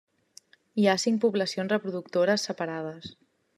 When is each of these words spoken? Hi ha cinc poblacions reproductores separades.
Hi 0.83 0.87
ha 0.87 0.95
cinc 1.03 1.19
poblacions 1.27 1.75
reproductores 1.75 2.49
separades. 2.51 3.15